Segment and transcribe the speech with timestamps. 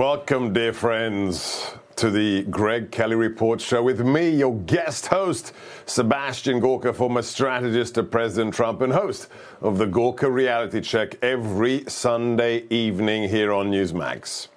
[0.00, 5.52] Welcome, dear friends, to the Greg Kelly Report Show with me, your guest host,
[5.84, 9.28] Sebastian Gorka, former strategist to President Trump and host
[9.60, 14.48] of the Gorka Reality Check every Sunday evening here on Newsmax.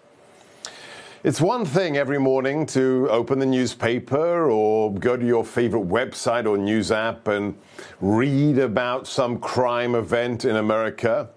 [1.26, 6.48] It's one thing every morning to open the newspaper or go to your favorite website
[6.48, 7.54] or news app and
[8.00, 11.28] read about some crime event in America.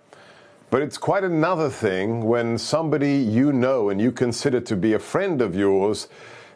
[0.76, 4.98] But it's quite another thing when somebody you know and you consider to be a
[4.98, 6.06] friend of yours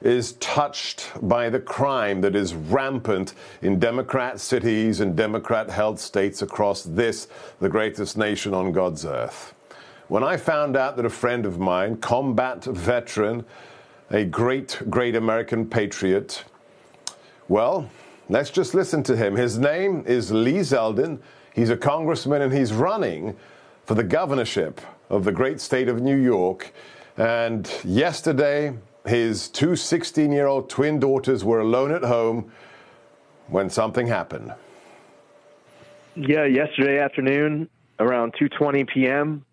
[0.03, 6.43] is touched by the crime that is rampant in Democrat cities and Democrat held states
[6.43, 7.29] across this,
[7.61, 9.55] the greatest nation on God's earth.
[10.09, 13.47] When I found out that a friend of mine, combat veteran,
[14.11, 16.45] a great, great American patriot,
[17.49, 17.89] well,
[18.29, 19.35] let's just listen to him.
[19.35, 21.21] His name is Lee Zeldin.
[21.55, 23.35] He's a congressman and he's running
[23.91, 26.73] for the governorship of the great state of New York.
[27.17, 32.53] And yesterday, his two 16 year old twin daughters were alone at home
[33.49, 34.55] when something happened.
[36.15, 37.69] Yeah, yesterday afternoon
[37.99, 39.45] around 2:20 p.m.,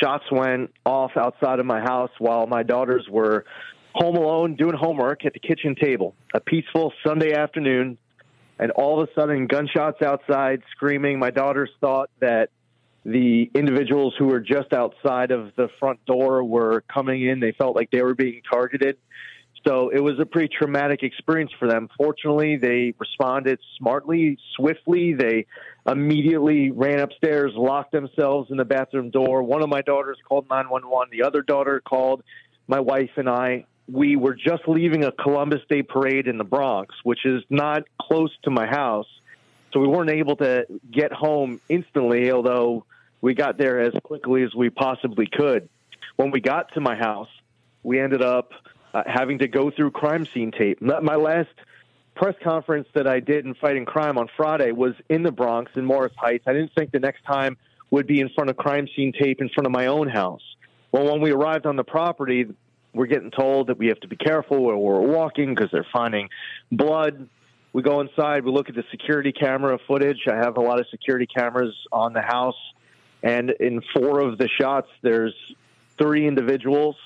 [0.00, 3.44] shots went off outside of my house while my daughters were
[3.94, 6.16] home alone doing homework at the kitchen table.
[6.34, 7.98] A peaceful Sunday afternoon,
[8.58, 11.20] and all of a sudden gunshots outside screaming.
[11.20, 12.50] My daughters thought that
[13.04, 17.40] the individuals who were just outside of the front door were coming in.
[17.40, 18.98] They felt like they were being targeted.
[19.66, 21.88] So it was a pretty traumatic experience for them.
[21.96, 25.14] Fortunately, they responded smartly, swiftly.
[25.14, 25.46] They
[25.86, 29.42] immediately ran upstairs, locked themselves in the bathroom door.
[29.42, 31.10] One of my daughters called 911.
[31.12, 32.22] The other daughter called
[32.68, 33.66] my wife and I.
[33.86, 38.30] We were just leaving a Columbus Day parade in the Bronx, which is not close
[38.44, 39.08] to my house.
[39.72, 42.84] So we weren't able to get home instantly, although
[43.20, 45.68] we got there as quickly as we possibly could.
[46.16, 47.28] When we got to my house,
[47.82, 48.52] we ended up
[48.92, 50.82] uh, having to go through crime scene tape.
[50.82, 51.50] My last
[52.14, 55.84] press conference that I did in fighting crime on Friday was in the Bronx in
[55.84, 56.44] Morris Heights.
[56.46, 57.56] I didn't think the next time
[57.90, 60.42] would be in front of crime scene tape in front of my own house.
[60.92, 62.46] Well, when we arrived on the property,
[62.92, 66.28] we're getting told that we have to be careful where we're walking because they're finding
[66.72, 67.28] blood.
[67.72, 70.26] We go inside, we look at the security camera footage.
[70.28, 72.56] I have a lot of security cameras on the house.
[73.22, 75.34] And in four of the shots, there's
[75.98, 76.96] three individuals.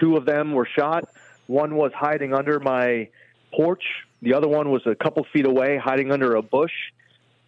[0.00, 1.08] Two of them were shot.
[1.46, 3.08] One was hiding under my
[3.54, 3.82] porch.
[4.22, 6.72] The other one was a couple feet away, hiding under a bush.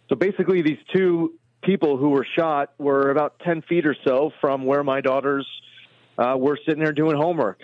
[0.09, 4.65] So basically, these two people who were shot were about 10 feet or so from
[4.65, 5.47] where my daughters
[6.17, 7.59] uh, were sitting there doing homework.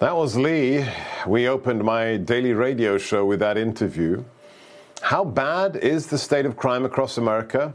[0.00, 0.86] That was Lee.
[1.26, 4.24] We opened my daily radio show with that interview.
[5.02, 7.74] How bad is the state of crime across America?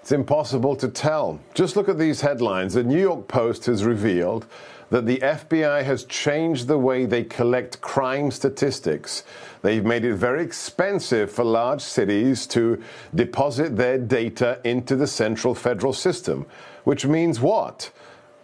[0.00, 1.38] It's impossible to tell.
[1.52, 2.72] Just look at these headlines.
[2.72, 4.46] The New York Post has revealed
[4.88, 9.22] that the FBI has changed the way they collect crime statistics.
[9.60, 12.82] They've made it very expensive for large cities to
[13.14, 16.46] deposit their data into the central federal system,
[16.84, 17.90] which means what?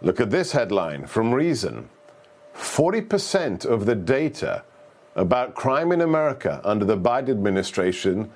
[0.03, 1.89] Look at this headline from Reason
[2.55, 4.65] 40% of the data
[5.17, 8.31] about crime in America under the Biden administration,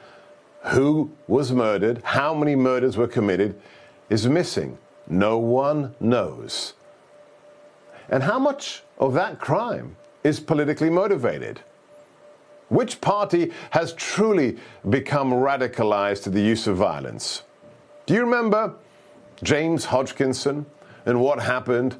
[0.66, 3.60] who was murdered, how many murders were committed,
[4.08, 4.78] is missing.
[5.08, 6.74] No one knows.
[8.08, 11.60] And how much of that crime is politically motivated?
[12.68, 14.58] Which party has truly
[14.88, 17.42] become radicalized to the use of violence?
[18.06, 18.74] Do you remember
[19.42, 20.66] James Hodgkinson
[21.06, 21.96] and what happened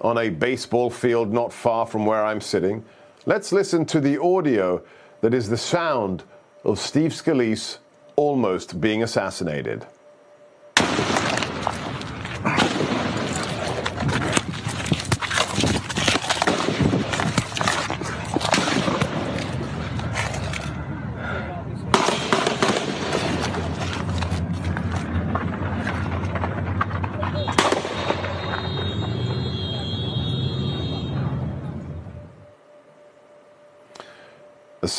[0.00, 2.84] on a baseball field not far from where I'm sitting?
[3.26, 4.82] Let's listen to the audio
[5.20, 6.24] that is the sound
[6.64, 7.78] of Steve Scalise
[8.16, 9.86] almost being assassinated.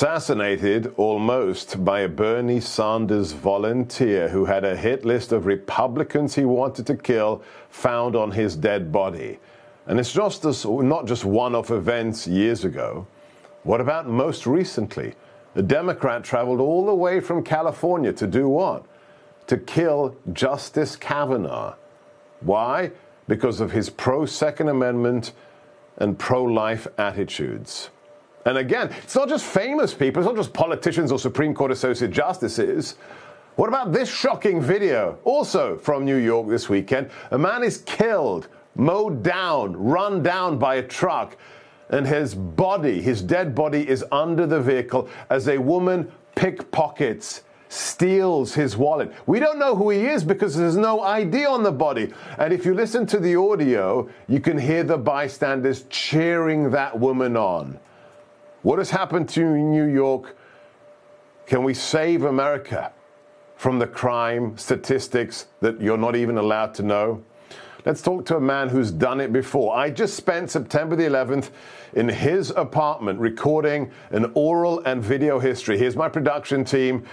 [0.01, 6.43] Assassinated almost by a Bernie Sanders volunteer who had a hit list of Republicans he
[6.43, 9.37] wanted to kill found on his dead body.
[9.85, 13.05] And it's just this, not just one off events years ago.
[13.61, 15.13] What about most recently?
[15.53, 18.83] A Democrat traveled all the way from California to do what?
[19.45, 21.75] To kill Justice Kavanaugh.
[22.39, 22.89] Why?
[23.27, 25.33] Because of his pro Second Amendment
[25.97, 27.91] and pro life attitudes.
[28.45, 32.11] And again, it's not just famous people, it's not just politicians or Supreme Court Associate
[32.11, 32.95] Justices.
[33.55, 35.19] What about this shocking video?
[35.23, 37.09] Also from New York this weekend.
[37.31, 41.37] A man is killed, mowed down, run down by a truck,
[41.89, 48.53] and his body, his dead body, is under the vehicle as a woman pickpockets steals
[48.53, 49.13] his wallet.
[49.27, 52.11] We don't know who he is because there's no ID on the body.
[52.37, 57.37] And if you listen to the audio, you can hear the bystanders cheering that woman
[57.37, 57.79] on.
[58.63, 60.37] What has happened to New York?
[61.47, 62.93] Can we save America
[63.55, 67.23] from the crime statistics that you're not even allowed to know?
[67.85, 69.75] Let's talk to a man who's done it before.
[69.75, 71.49] I just spent September the 11th
[71.93, 75.79] in his apartment recording an oral and video history.
[75.79, 77.07] Here's my production team.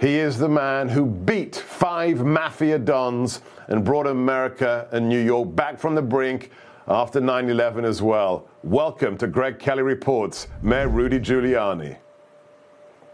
[0.00, 5.54] He is the man who beat five mafia dons and brought America and New York
[5.54, 6.50] back from the brink
[6.88, 8.48] after 9 11 as well.
[8.62, 11.96] Welcome to Greg Kelly Reports, Mayor Rudy Giuliani.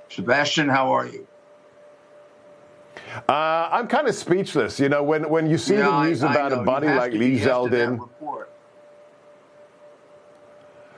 [0.09, 1.27] Sebastian, how are you?
[3.29, 4.79] Uh, I'm kind of speechless.
[4.79, 7.39] You know, when, when you see the news I, about I a body like Lee
[7.39, 8.09] Zeldin.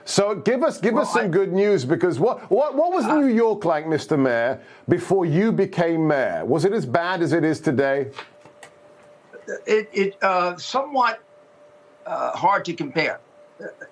[0.05, 3.03] So give us give well, us some I, good news because what what what was
[3.03, 4.17] uh, New York like, Mr.
[4.17, 6.45] Mayor, before you became mayor?
[6.45, 8.11] Was it as bad as it is today?
[9.65, 11.19] It it uh, somewhat
[12.07, 13.19] uh, hard to compare.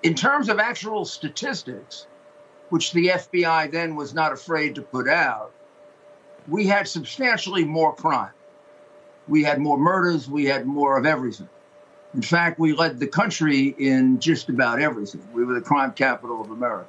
[0.03, 2.07] In terms of actual statistics,
[2.69, 5.51] which the FBI then was not afraid to put out,
[6.47, 8.31] we had substantially more crime.
[9.27, 10.29] We had more murders.
[10.29, 11.49] We had more of everything.
[12.13, 15.27] In fact, we led the country in just about everything.
[15.33, 16.87] We were the crime capital of America.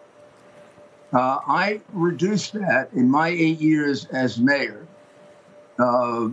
[1.12, 4.86] Uh, I reduced that in my eight years as mayor
[5.78, 6.28] uh,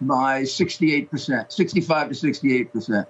[0.00, 3.06] by 68%, 65 to 68%,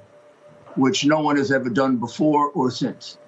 [0.79, 3.19] which no one has ever done before or since.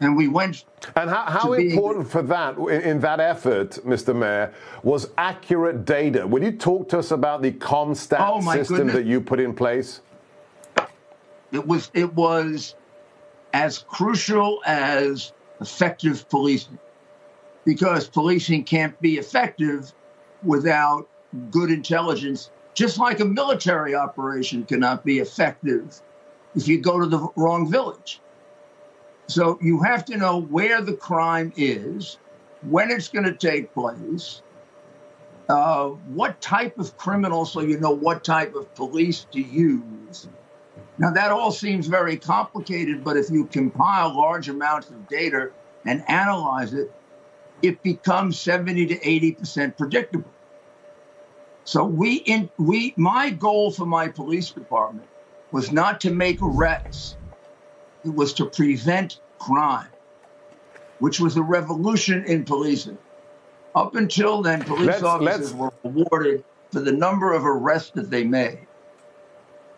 [0.00, 0.64] And we went.
[0.96, 4.16] And how, how important for that, in, in, that effort, Mr.
[4.16, 6.26] Mayor, was accurate data?
[6.26, 8.94] Will you talk to us about the CompStat oh system goodness.
[8.94, 10.00] that you put in place?
[11.52, 12.76] It was it was
[13.52, 16.78] as crucial as effective policing,
[17.66, 19.92] because policing can't be effective
[20.42, 21.06] without
[21.50, 22.50] good intelligence.
[22.72, 26.00] Just like a military operation cannot be effective
[26.54, 28.20] if you go to the wrong village.
[29.26, 32.18] So you have to know where the crime is,
[32.62, 34.42] when it's going to take place,
[35.48, 40.28] uh, what type of criminal, so you know what type of police to use,
[41.00, 45.50] now, that all seems very complicated, but if you compile large amounts of data
[45.86, 46.92] and analyze it,
[47.62, 50.30] it becomes 70 to 80% predictable.
[51.64, 55.08] So we in we my goal for my police department
[55.52, 57.16] was not to make arrests.
[58.04, 59.88] It was to prevent crime,
[60.98, 62.98] which was a revolution in policing.
[63.74, 65.52] Up until then, police let's, officers let's...
[65.52, 68.66] were awarded for the number of arrests that they made.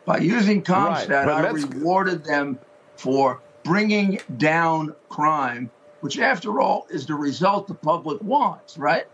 [0.05, 2.59] By using CompStat, right, I rewarded them
[2.97, 5.71] for bringing down crime,
[6.01, 9.07] which, after all, is the result the public wants, right?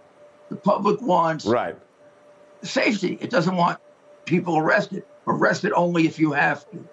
[0.48, 1.76] The public wants right.
[2.62, 3.18] safety.
[3.20, 3.78] It doesn't want
[4.24, 5.04] people arrested.
[5.28, 6.88] Arrested only if you have to.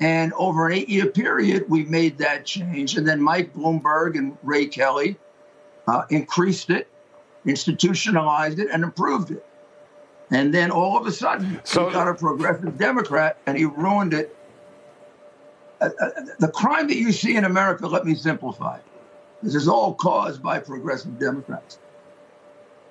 [0.00, 2.96] And over an eight year period, we made that change.
[2.96, 5.16] And then Mike Bloomberg and Ray Kelly
[5.86, 6.88] uh, increased it,
[7.44, 9.44] institutionalized it, and improved it.
[10.30, 14.14] And then all of a sudden, so, he got a progressive Democrat and he ruined
[14.14, 14.36] it.
[15.80, 18.78] Uh, uh, the crime that you see in America, let me simplify.
[19.42, 21.78] This is all caused by progressive Democrats.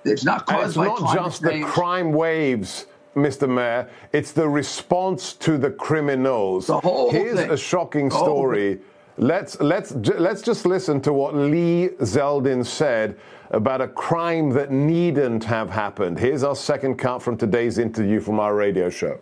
[0.03, 3.49] It's not caused it's by not just the crime waves, Mr.
[3.49, 3.89] Mayor.
[4.13, 6.67] It's the response to the criminals.
[6.67, 7.51] The whole Here's thing.
[7.51, 8.79] a shocking story.
[9.17, 13.17] Let's let's let's just listen to what Lee Zeldin said
[13.51, 16.19] about a crime that needn't have happened.
[16.19, 19.19] Here's our second cut from today's interview from our radio show.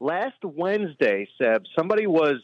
[0.00, 2.36] Last Wednesday, Seb, somebody was,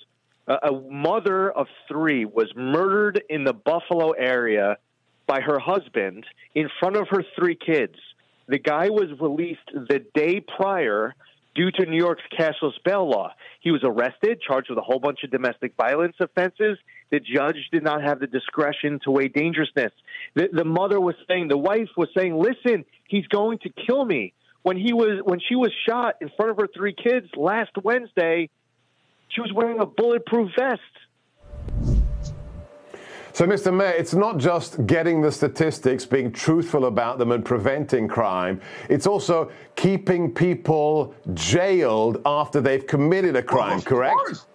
[0.49, 4.77] a mother of three was murdered in the Buffalo area
[5.27, 7.97] by her husband in front of her three kids.
[8.53, 11.15] The guy was released the day prior
[11.55, 13.33] due to New York's cashless bail law.
[13.63, 16.77] He was arrested, charged with a whole bunch of domestic violence offenses.
[17.11, 19.93] The judge did not have the discretion to weigh dangerousness.
[20.35, 24.35] The, the mother was saying, the wife was saying, "Listen, he's going to kill me."
[24.65, 28.51] When he was when she was shot in front of her three kids last Wednesday,
[29.31, 30.83] she was wearing a bulletproof vest.
[33.35, 33.75] So, Mr.
[33.75, 38.61] Mayor, it's not just getting the statistics, being truthful about them, and preventing crime.
[38.91, 44.17] It's also keeping people jailed after they've committed a crime, well, correct?
[44.17, 44.47] Course.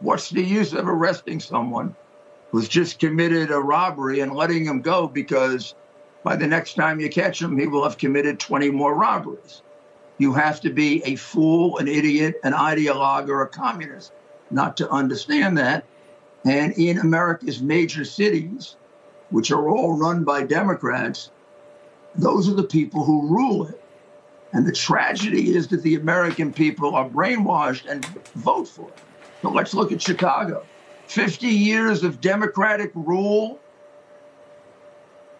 [0.00, 1.94] What's the use of arresting someone
[2.50, 5.74] who's just committed a robbery and letting him go because
[6.24, 9.62] by the next time you catch him, he will have committed 20 more robberies.
[10.18, 14.12] You have to be a fool, an idiot, an ideologue, or a communist
[14.50, 15.84] not to understand that.
[16.46, 18.76] And in America's major cities,
[19.30, 21.32] which are all run by Democrats,
[22.14, 23.82] those are the people who rule it.
[24.52, 28.04] And the tragedy is that the American people are brainwashed and
[28.36, 28.98] vote for it.
[29.42, 30.64] So let's look at Chicago.
[31.08, 33.58] 50 years of Democratic rule.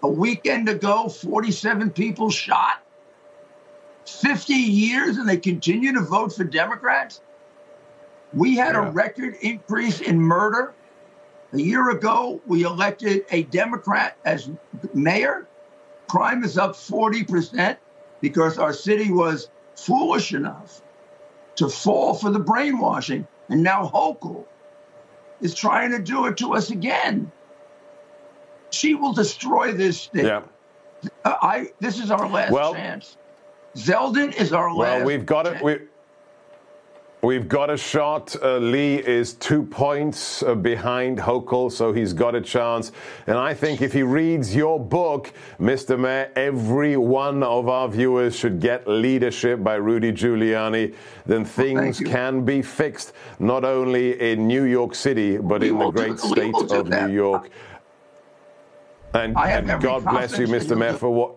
[0.03, 2.83] A weekend ago, 47 people shot.
[4.07, 7.21] 50 years and they continue to vote for Democrats.
[8.33, 8.89] We had yeah.
[8.89, 10.75] a record increase in murder.
[11.53, 14.50] A year ago, we elected a Democrat as
[14.95, 15.47] mayor.
[16.09, 17.76] Crime is up 40%
[18.21, 20.83] because our city was foolish enough
[21.57, 23.26] to fall for the brainwashing.
[23.49, 24.45] And now Hochul
[25.41, 27.31] is trying to do it to us again.
[28.71, 30.25] She will destroy this state.
[30.25, 30.43] Yeah.
[31.25, 31.69] I.
[31.79, 33.17] This is our last well, chance.
[33.76, 34.97] Zeldin is our well, last.
[34.99, 35.62] Well, we've got it.
[35.62, 35.79] We,
[37.26, 38.37] We've got a shot.
[38.40, 42.92] Uh, Lee is two points uh, behind Hochul, so he's got a chance.
[43.26, 45.99] And I think if he reads your book, Mr.
[45.99, 50.95] Mayor, every one of our viewers should get Leadership by Rudy Giuliani.
[51.26, 55.90] Then things can be fixed, not only in New York City, but we in the
[55.90, 57.50] great do, state of New York.
[59.14, 60.78] And, and God bless you, Mr.
[60.78, 61.35] Mayor, for what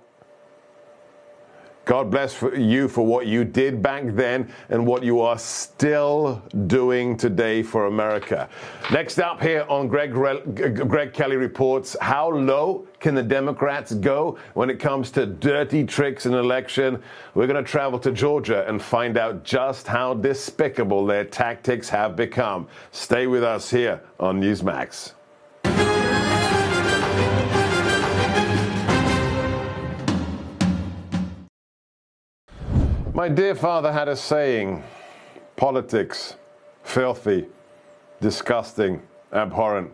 [1.86, 7.18] God bless you for what you did back then and what you are still doing
[7.18, 8.48] today for America.
[8.92, 14.70] Next up here on Greg, Greg Kelly Reports, how low can the Democrats go when
[14.70, 17.02] it comes to dirty tricks in election?
[17.34, 22.16] We're going to travel to Georgia and find out just how despicable their tactics have
[22.16, 22.68] become.
[22.92, 25.14] Stay with us here on Newsmax.
[33.20, 34.82] My dear father had a saying
[35.58, 36.38] politics,
[36.84, 37.48] filthy,
[38.22, 39.02] disgusting,
[39.34, 39.92] abhorrent,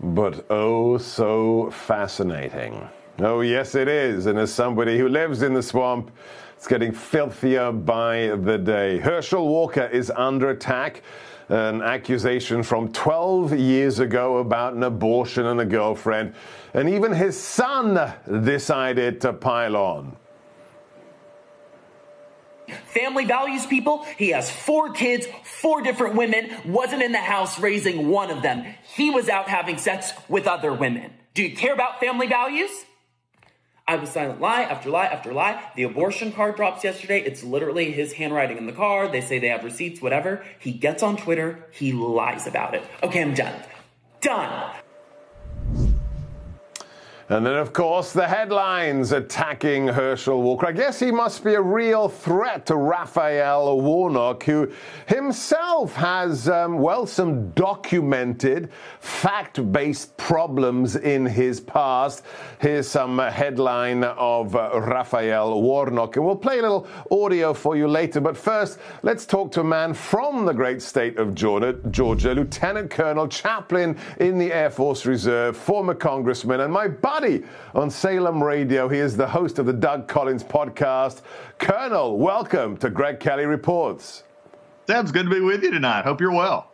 [0.00, 2.88] but oh so fascinating.
[3.18, 4.24] Oh, yes, it is.
[4.24, 6.10] And as somebody who lives in the swamp,
[6.56, 9.00] it's getting filthier by the day.
[9.00, 11.02] Herschel Walker is under attack.
[11.50, 16.32] An accusation from 12 years ago about an abortion and a girlfriend.
[16.72, 18.14] And even his son
[18.44, 20.16] decided to pile on.
[22.86, 24.04] Family values people.
[24.16, 28.64] He has four kids, four different women, wasn't in the house raising one of them.
[28.94, 31.12] He was out having sex with other women.
[31.34, 32.70] Do you care about family values?
[33.86, 35.62] I was silent lie after lie after lie.
[35.76, 37.20] The abortion card drops yesterday.
[37.20, 39.12] It's literally his handwriting in the card.
[39.12, 40.44] They say they have receipts, whatever.
[40.58, 41.66] He gets on Twitter.
[41.70, 42.82] He lies about it.
[43.02, 43.60] Okay, I'm done.
[44.22, 44.74] Done.
[47.30, 50.66] And then, of course, the headlines attacking Herschel Walker.
[50.66, 54.70] I guess he must be a real threat to Raphael Warnock, who
[55.06, 58.68] himself has, um, well, some documented,
[59.00, 62.24] fact based problems in his past.
[62.60, 66.16] Here's some headline of uh, Raphael Warnock.
[66.16, 68.20] And we'll play a little audio for you later.
[68.20, 72.90] But first, let's talk to a man from the great state of Georgia, Georgia Lieutenant
[72.90, 78.88] Colonel, chaplain in the Air Force Reserve, former congressman, and my buddy on Salem Radio.
[78.88, 81.20] He is the host of the Doug Collins podcast.
[81.60, 84.24] Colonel, welcome to Greg Kelly Reports.
[84.88, 86.04] Sounds good to be with you tonight.
[86.04, 86.72] Hope you're well.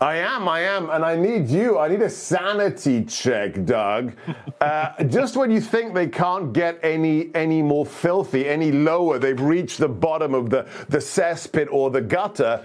[0.00, 1.76] I am, I am, and I need you.
[1.76, 4.12] I need a sanity check, Doug.
[4.60, 9.40] Uh, just when you think they can't get any any more filthy, any lower, they've
[9.40, 12.64] reached the bottom of the the cesspit or the gutter.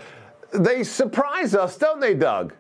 [0.51, 2.55] They surprise us, don't they, Doug?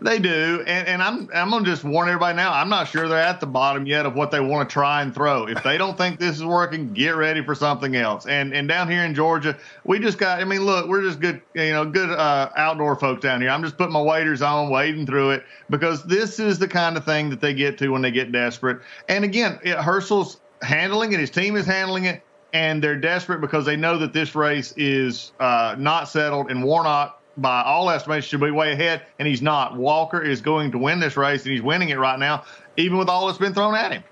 [0.00, 2.52] They do, and, and I'm I'm gonna just warn everybody now.
[2.52, 5.14] I'm not sure they're at the bottom yet of what they want to try and
[5.14, 5.46] throw.
[5.46, 8.26] If they don't think this is working, get ready for something else.
[8.26, 10.40] And and down here in Georgia, we just got.
[10.40, 13.50] I mean, look, we're just good, you know, good uh, outdoor folks down here.
[13.50, 17.04] I'm just putting my waders on, wading through it because this is the kind of
[17.04, 18.80] thing that they get to when they get desperate.
[19.08, 21.20] And again, it, Herschel's handling it.
[21.20, 22.22] His team is handling it
[22.52, 27.21] and they're desperate because they know that this race is uh, not settled, and Warnock
[27.36, 29.76] by all estimations, should be way ahead, and he's not.
[29.76, 32.44] Walker is going to win this race, and he's winning it right now,
[32.76, 34.04] even with all that's been thrown at him.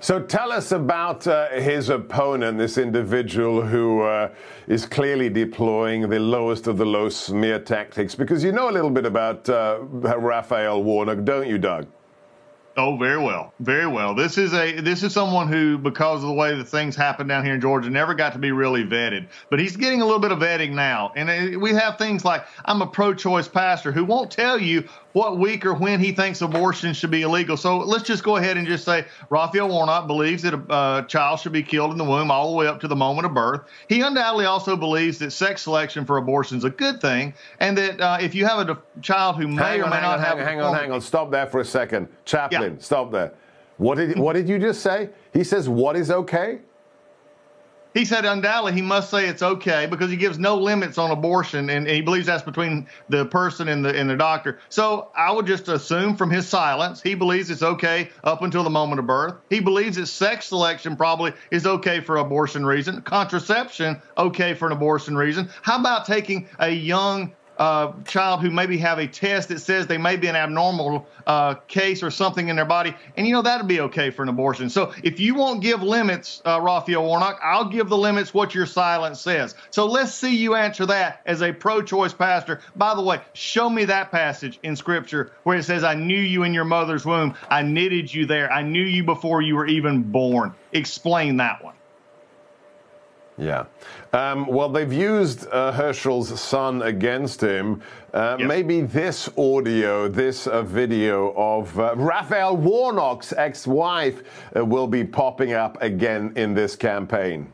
[0.00, 4.30] So tell us about uh, his opponent, this individual who uh,
[4.66, 8.90] is clearly deploying the lowest of the low smear tactics, because you know a little
[8.90, 11.86] bit about uh, Raphael Warnock, don't you, Doug?
[12.76, 14.16] Oh, very well, very well.
[14.16, 17.44] This is a this is someone who, because of the way that things happen down
[17.44, 19.28] here in Georgia, never got to be really vetted.
[19.48, 22.44] But he's getting a little bit of vetting now, and uh, we have things like
[22.64, 26.92] I'm a pro-choice pastor who won't tell you what week or when he thinks abortion
[26.92, 27.56] should be illegal.
[27.56, 31.38] So let's just go ahead and just say Raphael Warnock believes that a uh, child
[31.38, 33.62] should be killed in the womb all the way up to the moment of birth.
[33.88, 38.00] He undoubtedly also believes that sex selection for abortion is a good thing, and that
[38.00, 40.38] uh, if you have a child who may hang or on, may not on, have
[40.38, 42.74] hang, hang on, hang on, stop there for a second, Chaplain.
[42.74, 42.82] Yeah.
[42.82, 43.32] Stop there.
[43.76, 45.10] What did what did you just say?
[45.32, 46.58] He says what is okay?
[47.94, 51.70] He said undoubtedly he must say it's okay because he gives no limits on abortion,
[51.70, 54.58] and he believes that's between the person and the and the doctor.
[54.68, 58.70] So I would just assume from his silence he believes it's okay up until the
[58.70, 59.34] moment of birth.
[59.48, 64.72] He believes that sex selection probably is okay for abortion reason, contraception okay for an
[64.72, 65.48] abortion reason.
[65.62, 69.98] How about taking a young uh, child who maybe have a test that says they
[69.98, 73.68] may be an abnormal uh, case or something in their body, and you know that'd
[73.68, 74.70] be okay for an abortion.
[74.70, 78.66] So if you won't give limits, uh, Raphael Warnock, I'll give the limits what your
[78.66, 79.54] silence says.
[79.70, 82.60] So let's see you answer that as a pro-choice pastor.
[82.76, 86.42] By the way, show me that passage in Scripture where it says, "I knew you
[86.42, 87.34] in your mother's womb.
[87.48, 88.52] I knitted you there.
[88.52, 91.73] I knew you before you were even born." Explain that one.
[93.36, 93.64] Yeah.
[94.12, 97.82] Um, well, they've used uh, Herschel's son against him.
[98.12, 98.48] Uh, Yes.
[98.48, 104.22] Maybe this audio, this uh, video of uh, Raphael Warnock's ex wife
[104.56, 107.52] uh, will be popping up again in this campaign.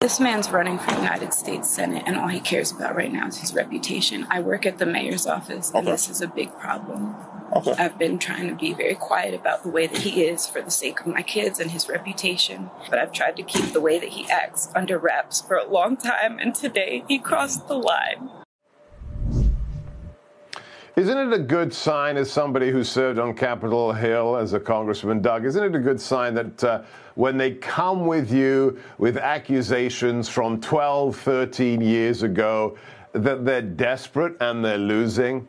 [0.00, 3.38] This man's running for United States Senate, and all he cares about right now is
[3.38, 4.26] his reputation.
[4.30, 7.16] I work at the mayor's office, and this is a big problem.
[7.50, 10.70] I've been trying to be very quiet about the way that he is for the
[10.70, 14.10] sake of my kids and his reputation, but I've tried to keep the way that
[14.10, 18.30] he acts under wraps for a long time, and today he crossed the line.
[20.96, 25.22] Isn't it a good sign, as somebody who served on Capitol Hill as a congressman,
[25.22, 26.82] Doug, isn't it a good sign that uh,
[27.14, 32.76] when they come with you with accusations from 12, 13 years ago,
[33.12, 35.46] that they're desperate and they're losing?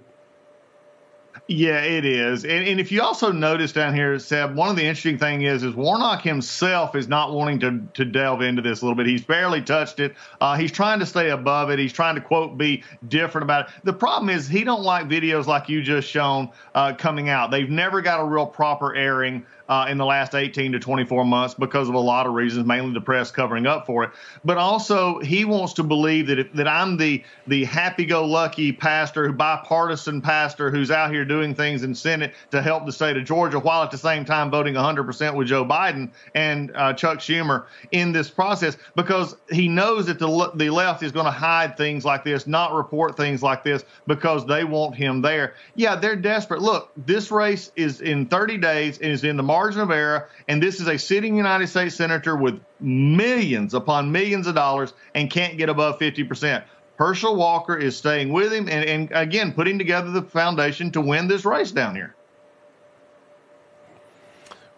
[1.52, 2.46] Yeah, it is.
[2.46, 5.64] And, and if you also notice down here, Seb, one of the interesting thing is,
[5.64, 9.08] is Warnock himself is not wanting to, to delve into this a little bit.
[9.08, 10.14] He's barely touched it.
[10.40, 11.80] Uh, he's trying to stay above it.
[11.80, 13.74] He's trying to quote be different about it.
[13.84, 17.50] The problem is he don't like videos like you just shown uh, coming out.
[17.50, 19.44] They've never got a real proper airing.
[19.70, 22.92] Uh, in the last 18 to 24 months because of a lot of reasons, mainly
[22.92, 24.10] the press covering up for it.
[24.44, 30.22] But also, he wants to believe that if, that I'm the the happy-go-lucky pastor, bipartisan
[30.22, 33.84] pastor who's out here doing things in Senate to help the state of Georgia, while
[33.84, 38.30] at the same time voting 100% with Joe Biden and uh, Chuck Schumer in this
[38.30, 42.48] process, because he knows that the the left is going to hide things like this,
[42.48, 45.54] not report things like this, because they want him there.
[45.76, 46.62] Yeah, they're desperate.
[46.62, 50.64] Look, this race is in 30 days and is in the margin of error, and
[50.64, 55.58] this is a sitting United States senator with millions upon millions of dollars and can't
[55.58, 56.64] get above 50%.
[56.96, 61.28] Herschel Walker is staying with him and, and again putting together the foundation to win
[61.28, 62.16] this race down here.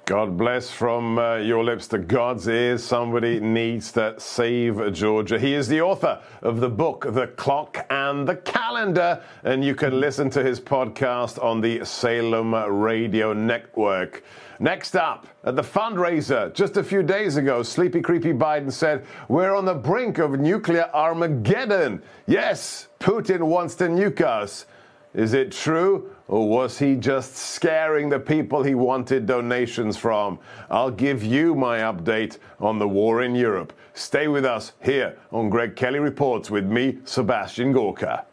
[0.05, 2.83] God bless from uh, your lips to God's ears.
[2.83, 5.39] Somebody needs to save Georgia.
[5.39, 9.99] He is the author of the book, The Clock and the Calendar, and you can
[9.99, 14.23] listen to his podcast on the Salem Radio Network.
[14.61, 19.55] Next up, at the fundraiser, just a few days ago, Sleepy Creepy Biden said, We're
[19.55, 22.03] on the brink of nuclear Armageddon.
[22.27, 24.67] Yes, Putin wants to nuke us.
[25.15, 30.37] Is it true, or was he just scaring the people he wanted donations from?
[30.69, 33.73] I'll give you my update on the war in Europe.
[33.95, 38.27] Stay with us here on Greg Kelly Reports with me, Sebastian Gorka.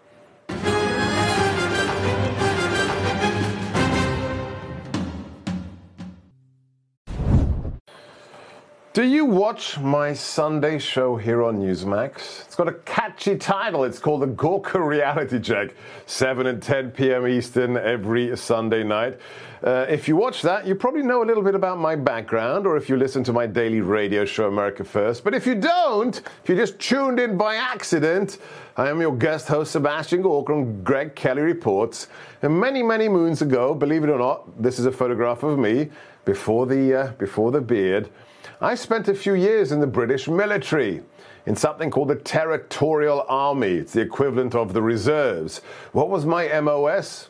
[8.98, 12.46] Do you watch my Sunday show here on Newsmax?
[12.46, 13.84] It's got a catchy title.
[13.84, 17.28] It's called the Gorka Reality Check, 7 and 10 p.m.
[17.28, 19.16] Eastern every Sunday night.
[19.62, 22.76] Uh, if you watch that, you probably know a little bit about my background, or
[22.76, 25.22] if you listen to my daily radio show, America First.
[25.22, 28.38] But if you don't, if you just tuned in by accident,
[28.76, 32.08] I am your guest host, Sebastian Gorka on Greg Kelly Reports.
[32.42, 35.88] And many, many moons ago, believe it or not, this is a photograph of me
[36.24, 38.10] before the, uh, before the beard.
[38.60, 41.00] I spent a few years in the British military
[41.46, 43.74] in something called the Territorial Army.
[43.74, 45.58] It's the equivalent of the reserves.
[45.92, 47.28] What was my MOS?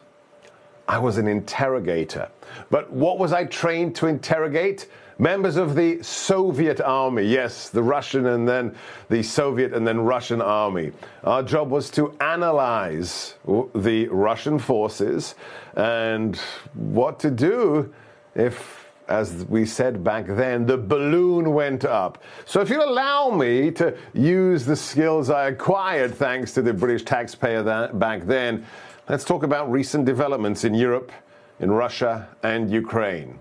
[0.88, 2.30] I was an interrogator.
[2.70, 4.88] But what was I trained to interrogate?
[5.18, 7.24] Members of the Soviet army.
[7.24, 8.74] Yes, the Russian and then
[9.10, 10.92] the Soviet and then Russian army.
[11.24, 13.34] Our job was to analyze
[13.74, 15.34] the Russian forces
[15.76, 16.36] and
[16.72, 17.92] what to do
[18.34, 18.77] if
[19.08, 22.22] as we said back then, the balloon went up.
[22.44, 27.04] So, if you allow me to use the skills I acquired thanks to the British
[27.04, 28.66] taxpayer that, back then,
[29.10, 31.12] Let's talk about recent developments in Europe,
[31.60, 33.40] in Russia, and Ukraine.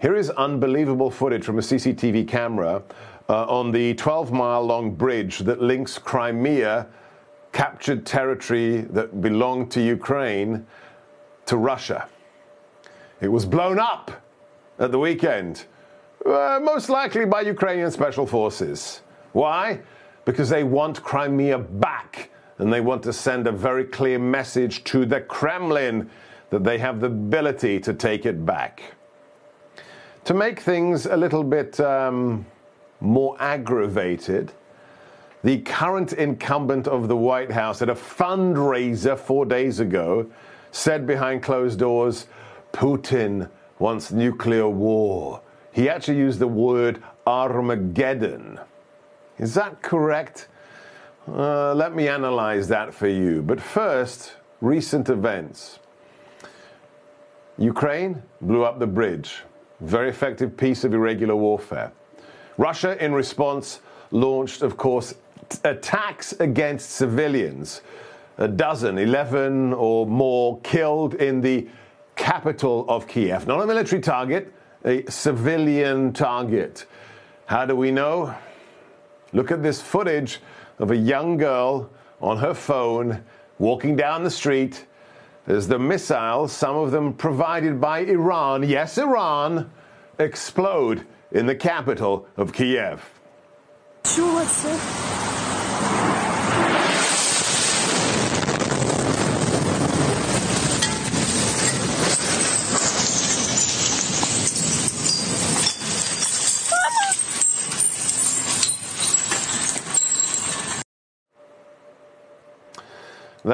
[0.00, 2.80] Here is unbelievable footage from a CCTV camera
[3.28, 6.86] uh, on the 12 mile long bridge that links Crimea,
[7.50, 10.64] captured territory that belonged to Ukraine,
[11.46, 12.06] to Russia.
[13.20, 14.12] It was blown up
[14.78, 15.66] at the weekend,
[16.26, 19.02] uh, most likely by Ukrainian special forces.
[19.32, 19.80] Why?
[20.24, 25.04] Because they want Crimea back and they want to send a very clear message to
[25.04, 26.10] the Kremlin
[26.50, 28.94] that they have the ability to take it back.
[30.24, 32.46] To make things a little bit um,
[33.00, 34.52] more aggravated,
[35.42, 40.26] the current incumbent of the White House at a fundraiser four days ago
[40.70, 42.26] said behind closed doors,
[42.72, 43.50] Putin
[43.84, 45.42] wants nuclear war.
[45.70, 48.58] He actually used the word Armageddon.
[49.38, 50.48] Is that correct?
[51.28, 53.42] Uh, let me analyze that for you.
[53.42, 55.80] But first, recent events.
[57.58, 59.42] Ukraine blew up the bridge.
[59.80, 61.92] Very effective piece of irregular warfare.
[62.56, 63.80] Russia, in response,
[64.12, 65.12] launched, of course,
[65.50, 67.82] t- attacks against civilians.
[68.38, 71.68] A dozen, 11 or more killed in the
[72.16, 73.46] capital of Kiev.
[73.46, 74.52] Not a military target,
[74.84, 76.86] a civilian target.
[77.46, 78.34] How do we know?
[79.32, 80.40] Look at this footage
[80.78, 83.22] of a young girl on her phone
[83.58, 84.86] walking down the street
[85.46, 89.70] as the missiles, some of them provided by Iran, yes, Iran,
[90.18, 93.02] explode in the capital of Kiev.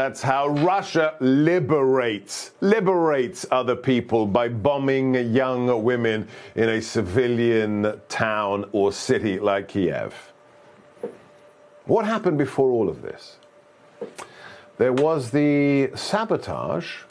[0.00, 8.64] That's how Russia liberates, liberates other people by bombing young women in a civilian town
[8.72, 10.32] or city like Kiev.
[11.84, 13.36] What happened before all of this?
[14.78, 17.02] There was the sabotage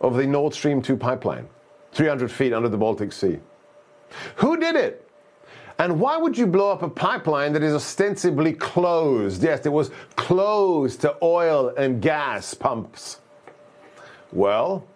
[0.00, 1.46] of the Nord Stream 2 pipeline,
[1.92, 3.38] 300 feet under the Baltic Sea.
[4.36, 5.01] Who did it?
[5.82, 9.42] And why would you blow up a pipeline that is ostensibly closed?
[9.42, 13.18] Yes, it was closed to oil and gas pumps.
[14.30, 14.86] Well,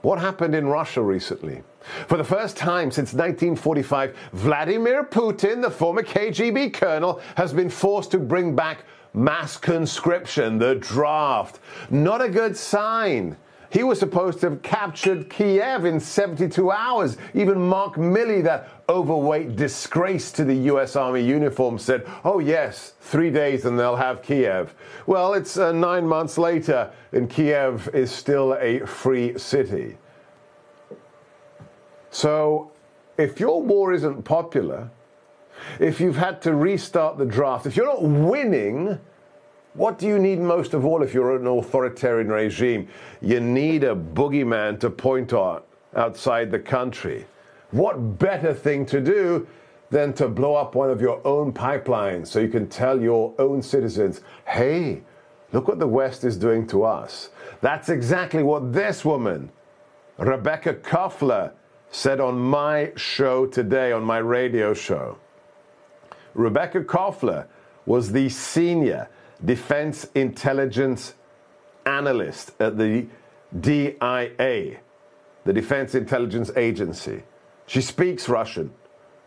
[0.00, 1.62] what happened in Russia recently?
[2.08, 8.12] For the first time since 1945, Vladimir Putin, the former KGB colonel, has been forced
[8.12, 11.60] to bring back mass conscription, the draft.
[11.90, 13.36] Not a good sign.
[13.72, 17.16] He was supposed to have captured Kiev in 72 hours.
[17.32, 23.30] Even Mark Milley, that overweight disgrace to the US Army uniform, said, Oh, yes, three
[23.30, 24.74] days and they'll have Kiev.
[25.06, 29.96] Well, it's uh, nine months later, and Kiev is still a free city.
[32.10, 32.72] So,
[33.16, 34.90] if your war isn't popular,
[35.80, 38.98] if you've had to restart the draft, if you're not winning,
[39.74, 42.88] what do you need most of all if you're an authoritarian regime?
[43.20, 45.62] You need a boogeyman to point at
[45.94, 47.26] outside the country.
[47.70, 49.46] What better thing to do
[49.90, 53.62] than to blow up one of your own pipelines so you can tell your own
[53.62, 55.02] citizens, hey,
[55.52, 57.30] look what the West is doing to us?
[57.62, 59.50] That's exactly what this woman,
[60.18, 61.52] Rebekah Koffler,
[61.90, 65.18] said on my show today, on my radio show.
[66.34, 67.46] Rebekah Koffler
[67.84, 69.08] was the senior
[69.44, 71.14] defense intelligence
[71.86, 73.06] analyst at the
[73.60, 74.78] DIA,
[75.44, 77.22] the Defense Intelligence Agency.
[77.66, 78.72] She speaks Russian.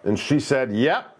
[0.04, 1.17] And she said, Yep,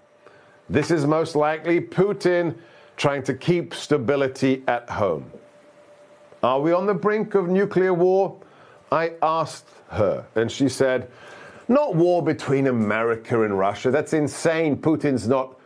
[0.70, 2.56] this is most likely Putin
[2.98, 5.32] trying to keep stability at home.
[6.44, 8.38] Are we on the brink of nuclear war?
[8.92, 11.10] I asked her, and she said,
[11.68, 13.92] Not war between America and Russia.
[13.92, 14.78] That's insane.
[14.78, 15.60] Putin's not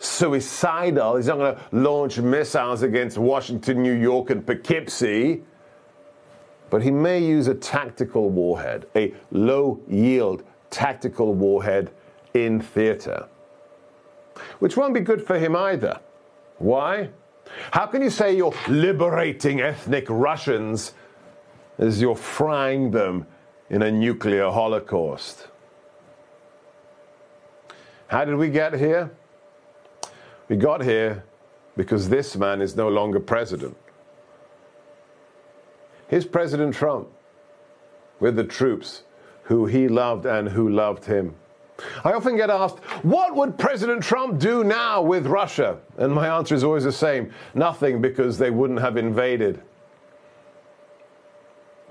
[0.00, 1.16] suicidal.
[1.16, 5.42] He's not going to launch missiles against Washington, New York, and Poughkeepsie.
[6.70, 11.90] But he may use a tactical warhead, a low yield tactical warhead
[12.32, 13.28] in theater.
[14.58, 16.00] Which won't be good for him either.
[16.58, 17.10] Why?
[17.72, 20.94] How can you say you're liberating ethnic Russians
[21.78, 23.26] as you're frying them
[23.68, 25.48] in a nuclear holocaust?
[28.06, 29.10] How did we get here?
[30.50, 31.22] We got here
[31.76, 33.76] because this man is no longer president.
[36.08, 37.06] Here's President Trump
[38.18, 39.04] with the troops
[39.44, 41.36] who he loved and who loved him.
[42.02, 45.78] I often get asked, what would President Trump do now with Russia?
[45.98, 49.62] And my answer is always the same nothing because they wouldn't have invaded.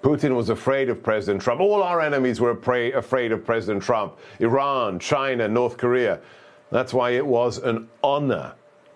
[0.02, 1.62] Putin was afraid of President Trump.
[1.62, 6.20] All our enemies were afraid of President Trump Iran, China, North Korea.
[6.72, 8.54] That's why it was an honor,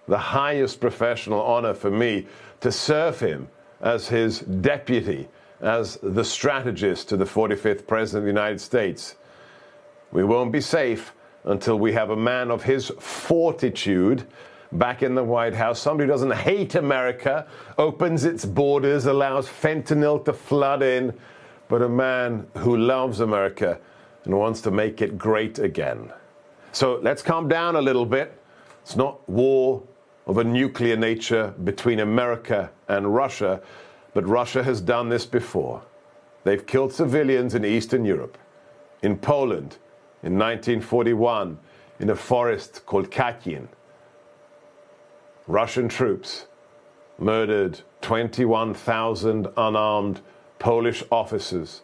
[0.07, 2.27] the highest professional honor for me,
[2.61, 3.47] to serve him
[3.81, 5.27] as his deputy,
[5.59, 9.15] as the strategist to the 45th President of the United States.
[10.11, 14.25] We won't be safe until we have a man of his fortitude
[14.71, 15.79] back in the White House.
[15.79, 21.13] Somebody who doesn't hate America, opens its borders, allows fentanyl to flood in,
[21.67, 23.79] but a man who loves America
[24.25, 26.11] and wants to make it great again.
[26.73, 28.35] So let's calm down a little bit.
[28.81, 29.83] It's not war
[30.25, 33.61] of a nuclear nature between America and Russia,
[34.15, 35.83] but Russia has done this before.
[36.43, 38.39] They've killed civilians in Eastern Europe,
[39.03, 39.77] in Poland
[40.23, 41.59] in 1941,
[41.99, 43.67] in a forest called Katyn.
[45.45, 46.47] Russian troops
[47.19, 50.21] murdered 21,000 unarmed
[50.57, 51.83] Polish officers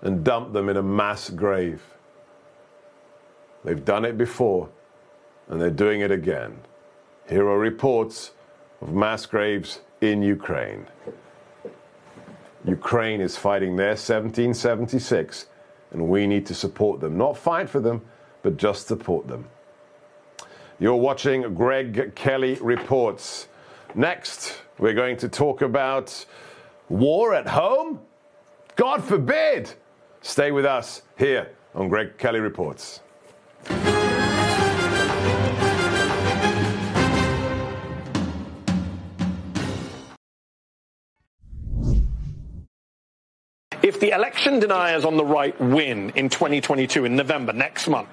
[0.00, 1.82] and dumped them in a mass grave.
[3.66, 4.68] They've done it before,
[5.48, 6.56] and they're doing it again.
[7.28, 8.30] Here are reports
[8.80, 10.86] of mass graves in Ukraine.
[12.64, 15.46] Ukraine is fighting their 1776,
[15.90, 17.18] and we need to support them.
[17.18, 18.02] Not fight for them,
[18.42, 19.48] but just support them.
[20.78, 23.48] You're watching Greg Kelly Reports.
[23.96, 26.24] Next, we're going to talk about
[26.88, 27.98] war at home?
[28.76, 29.72] God forbid!
[30.20, 33.00] Stay with us here on Greg Kelly Reports.
[43.86, 48.08] If the election deniers on the right win in 2022 in November next month,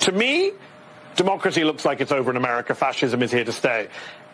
[0.00, 0.52] to me,
[1.16, 2.74] democracy looks like it's over in America.
[2.74, 3.88] Fascism is here to stay.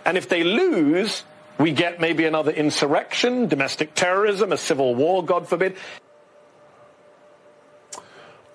[0.04, 1.22] And if they lose,
[1.58, 5.76] we get maybe another insurrection, domestic terrorism, a civil war, God forbid.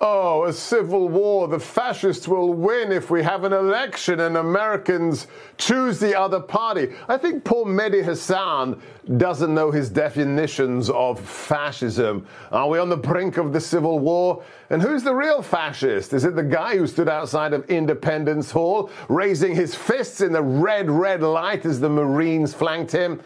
[0.02, 1.50] Oh, a civil war.
[1.50, 6.94] The fascists will win if we have an election and Americans choose the other party.
[7.10, 8.82] I think poor Mehdi Hasan
[9.18, 12.26] doesn't know his definitions of fascism.
[12.50, 14.42] Are we on the brink of the civil war?
[14.70, 16.14] And who's the real fascist?
[16.14, 20.42] Is it the guy who stood outside of Independence Hall, raising his fists in the
[20.42, 23.20] red, red light as the Marines flanked him?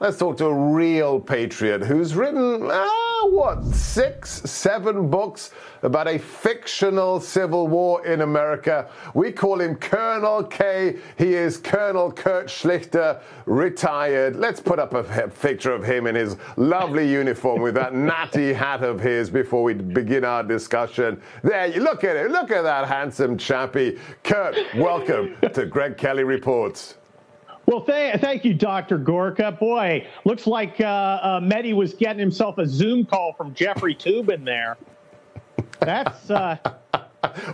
[0.00, 5.50] Let's talk to a real patriot who's written, ah, what, six, seven books
[5.82, 8.88] about a fictional civil war in America.
[9.12, 10.96] We call him Colonel K.
[11.18, 14.36] He is Colonel Kurt Schlichter, retired.
[14.36, 18.82] Let's put up a picture of him in his lovely uniform with that natty hat
[18.82, 21.20] of his before we begin our discussion.
[21.42, 22.30] There, you look at it.
[22.30, 23.98] Look at that handsome chappie.
[24.24, 26.94] Kurt, welcome to Greg Kelly Reports.
[27.70, 28.98] Well, th- thank you, Dr.
[28.98, 29.52] Gorka.
[29.52, 34.44] Boy, looks like uh, uh, Mehdi was getting himself a Zoom call from Jeffrey Toobin
[34.44, 34.76] there.
[35.78, 36.28] That's.
[36.28, 36.56] Uh,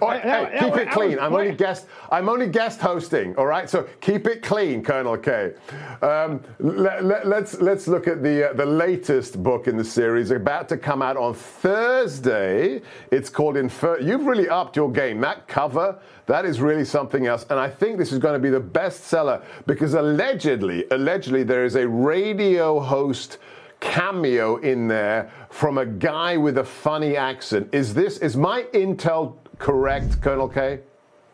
[0.01, 1.19] all right, hey, keep it clean.
[1.19, 1.87] I'm only guest.
[2.11, 3.37] I'm only guest hosting.
[3.37, 5.55] All right, so keep it clean, Colonel K.
[6.03, 10.31] Um, let, let, let's let's look at the uh, the latest book in the series,
[10.31, 12.83] about to come out on Thursday.
[13.11, 14.01] It's called Infer.
[14.01, 15.21] You've really upped your game.
[15.21, 17.47] That cover, that is really something else.
[17.51, 21.77] And I think this is going to be the bestseller because allegedly, allegedly, there is
[21.77, 23.39] a radio host
[23.81, 27.69] cameo in there from a guy with a funny accent.
[27.73, 30.81] Is this is my intel correct, Colonel K?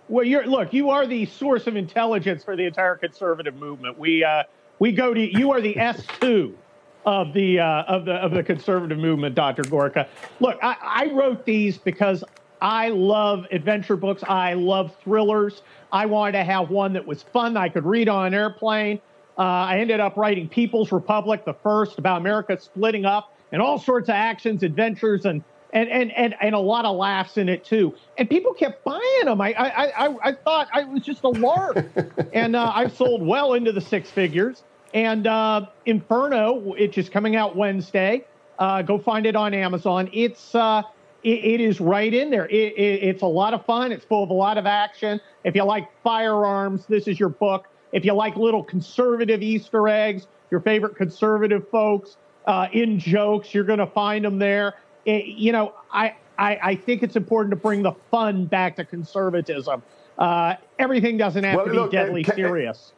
[0.09, 0.73] Well, you're look.
[0.73, 3.99] You are the source of intelligence for the entire conservative movement.
[3.99, 4.45] We uh,
[4.79, 6.57] we go to you are the S two
[7.07, 9.63] of the uh, of the of the conservative movement, Dr.
[9.63, 10.09] Gorka.
[10.41, 12.25] Look, I, I wrote these because
[12.61, 14.23] I love adventure books.
[14.25, 15.63] I love thrillers.
[15.93, 17.57] I wanted to have one that was fun.
[17.57, 19.01] I could read on an airplane.
[19.37, 23.79] Uh, I ended up writing People's Republic, the first about America splitting up and all
[23.79, 27.65] sorts of actions, adventures, and and and and, and a lot of laughs in it
[27.65, 27.95] too.
[28.19, 29.41] And people kept buying them.
[29.41, 31.85] I I I, I thought I was just a lark,
[32.33, 34.63] and uh, I've sold well into the six figures.
[34.95, 38.27] And uh, Inferno, which is coming out Wednesday,
[38.59, 40.11] uh, go find it on Amazon.
[40.13, 40.83] It's uh,
[41.23, 42.47] it, it is right in there.
[42.47, 43.93] It, it, it's a lot of fun.
[43.93, 45.21] It's full of a lot of action.
[45.45, 47.69] If you like firearms, this is your book.
[47.93, 53.65] If you like little conservative Easter eggs, your favorite conservative folks uh, in jokes, you're
[53.65, 54.75] going to find them there.
[55.05, 58.85] It, you know, I, I, I think it's important to bring the fun back to
[58.85, 59.83] conservatism.
[60.19, 62.93] Uh, everything doesn't have well, to be look, eh, deadly it, eh, serious.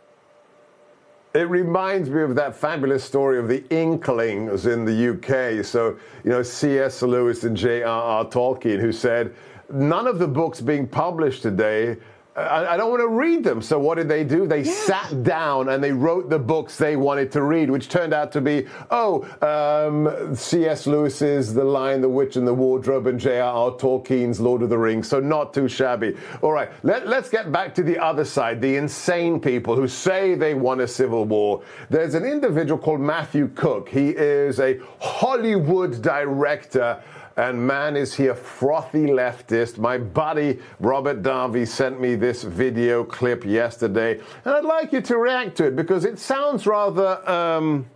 [1.34, 5.64] It reminds me of that fabulous story of the Inklings in the UK.
[5.64, 7.02] So, you know, C.S.
[7.02, 8.24] Lewis and J.R.R.
[8.26, 9.34] Tolkien, who said,
[9.72, 11.96] none of the books being published today
[12.36, 13.62] I, I, don't want to read them.
[13.62, 14.46] So what did they do?
[14.46, 14.76] They yes.
[14.86, 18.40] sat down and they wrote the books they wanted to read, which turned out to
[18.40, 20.88] be, oh, um, C.S.
[20.88, 23.72] Lewis's The Lion, the Witch, and the Wardrobe, and J.R.R.
[23.72, 25.08] Tolkien's Lord of the Rings.
[25.08, 26.16] So not too shabby.
[26.42, 30.34] All right, let, let's get back to the other side, the insane people who say
[30.34, 31.62] they want a civil war.
[31.88, 33.88] There's an individual called Matthew Cooke.
[33.88, 37.00] He is a Hollywood director
[37.36, 39.78] and man, is he a frothy leftist.
[39.78, 45.18] My buddy Robert Davi sent me this video clip yesterday, and I'd like you to
[45.18, 47.86] react to it because it sounds rather um,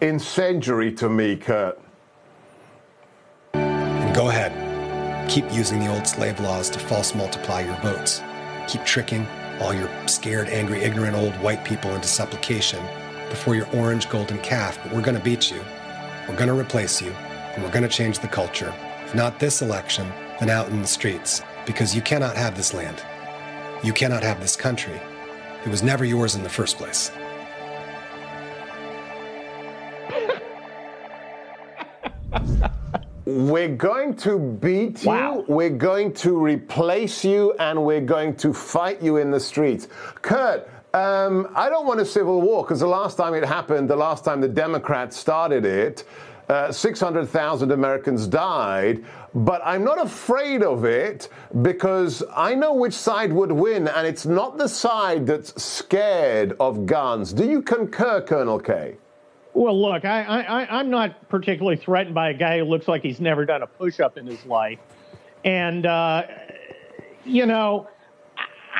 [0.00, 1.80] incendiary to me, Kurt.
[3.52, 5.28] Go ahead.
[5.28, 8.22] Keep using the old slave laws to false multiply your votes.
[8.68, 9.26] Keep tricking
[9.60, 12.84] all your scared, angry, ignorant old white people into supplication
[13.28, 15.60] before your orange golden calf, but we're going to beat you.
[16.28, 17.14] We're going to replace you
[17.54, 18.74] and we're going to change the culture.
[19.04, 20.10] If not this election,
[20.40, 23.02] then out in the streets, because you cannot have this land.
[23.82, 25.00] You cannot have this country.
[25.64, 27.10] It was never yours in the first place.
[33.24, 35.44] We're going to beat you, wow.
[35.48, 39.88] we're going to replace you, and we're going to fight you in the streets.
[40.20, 43.96] Kurt, um, I don't want a civil war because the last time it happened, the
[43.96, 46.04] last time the Democrats started it,
[46.48, 51.28] uh, 600,000 Americans died, but I'm not afraid of it
[51.62, 56.86] because I know which side would win, and it's not the side that's scared of
[56.86, 57.32] guns.
[57.32, 58.96] Do you concur, Colonel K?
[59.54, 63.44] Well, look, I, I'm not particularly threatened by a guy who looks like he's never
[63.44, 64.78] done a push up in his life.
[65.44, 66.22] And, uh,
[67.24, 67.88] you know,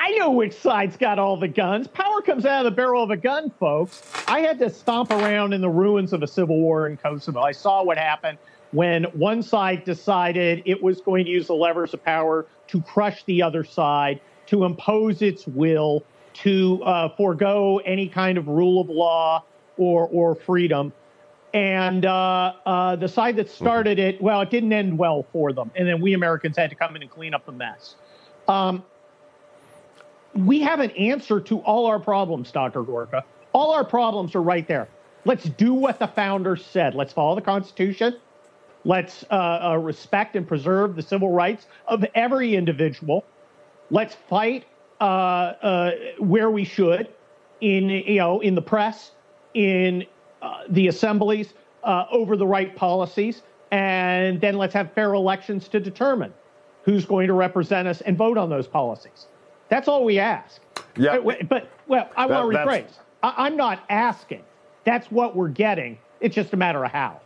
[0.03, 1.87] I know which side's got all the guns.
[1.87, 4.01] Power comes out of the barrel of a gun, folks.
[4.27, 7.39] I had to stomp around in the ruins of a civil war in Kosovo.
[7.39, 8.37] I saw what happened
[8.73, 13.23] when one side decided it was going to use the levers of power to crush
[13.23, 18.89] the other side, to impose its will, to uh, forego any kind of rule of
[18.89, 19.41] law
[19.77, 20.91] or or freedom.
[21.53, 25.71] And uh, uh, the side that started it, well, it didn't end well for them.
[25.77, 27.95] And then we Americans had to come in and clean up the mess.
[28.49, 28.83] Um,
[30.35, 32.83] we have an answer to all our problems, Dr.
[32.83, 33.23] Gorka.
[33.53, 34.87] All our problems are right there.
[35.25, 36.95] Let's do what the founders said.
[36.95, 38.17] Let's follow the Constitution.
[38.83, 43.23] Let's uh, uh, respect and preserve the civil rights of every individual.
[43.89, 44.65] Let's fight
[44.99, 47.09] uh, uh where we should,
[47.61, 49.11] in you know, in the press,
[49.53, 50.05] in
[50.41, 55.79] uh, the assemblies, uh, over the right policies, and then let's have fair elections to
[55.79, 56.33] determine
[56.83, 59.27] who's going to represent us and vote on those policies.
[59.73, 60.61] That's all we ask.
[60.95, 61.17] Yeah.
[61.17, 62.91] But, but well, I that, want to rephrase.
[63.23, 64.43] I, I'm not asking.
[64.83, 65.97] That's what we're getting.
[66.21, 67.19] It's just a matter of how.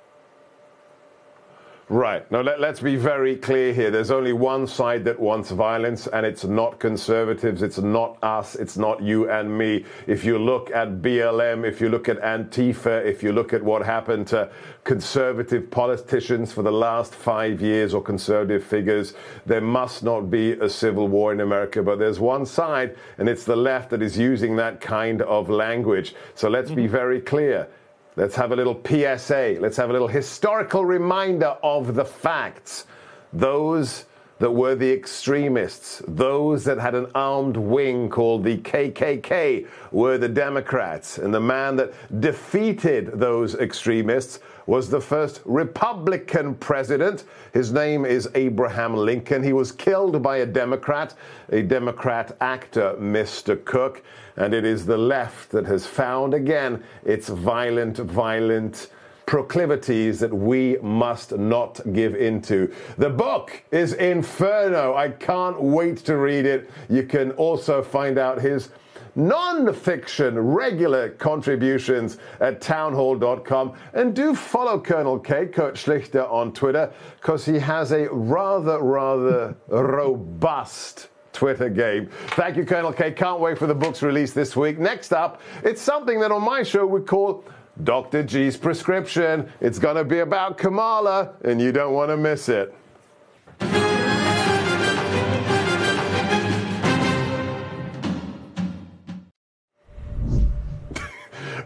[1.89, 2.29] Right.
[2.29, 3.89] Now, let, us be very clear here.
[3.89, 7.61] There's only one side that wants violence, and it's not conservatives.
[7.61, 8.55] It's not us.
[8.55, 9.85] It's not you and me.
[10.05, 13.85] If you look at BLM, if you look at Antifa, if you look at what
[13.85, 14.49] happened to
[14.83, 19.13] conservative politicians for the last five years or conservative figures,
[19.45, 21.81] there must not be a civil war in America.
[21.81, 26.15] But there's one side, and it's the left that is using that kind of language.
[26.35, 26.81] So let's mm-hmm.
[26.81, 27.69] be very clear.
[28.17, 29.57] Let's have a little PSA.
[29.59, 32.87] Let's have a little historical reminder of the facts.
[33.31, 34.05] Those
[34.39, 40.27] that were the extremists, those that had an armed wing called the KKK, were the
[40.27, 41.19] Democrats.
[41.19, 47.23] And the man that defeated those extremists was the first Republican president.
[47.53, 49.41] His name is Abraham Lincoln.
[49.41, 51.15] He was killed by a Democrat,
[51.49, 53.63] a Democrat actor, Mr.
[53.65, 54.03] Cooke.
[54.35, 58.89] And it is the left that has found again its violent, violent
[59.25, 62.73] proclivities that we must not give into.
[62.97, 64.95] The book is Inferno.
[64.95, 66.69] I can't wait to read it.
[66.89, 68.69] You can also find out his
[69.17, 77.43] non-fiction regular contributions at townhall.com and do follow Colonel K, Kurt Schlichter on Twitter because
[77.43, 82.09] he has a rather, rather robust Twitter game.
[82.29, 83.11] Thank you, Colonel K.
[83.11, 84.79] Can't wait for the book's release this week.
[84.79, 87.43] Next up, it's something that on my show we call
[87.83, 88.23] Dr.
[88.23, 89.51] G's Prescription.
[89.61, 92.73] It's going to be about Kamala, and you don't want to miss it.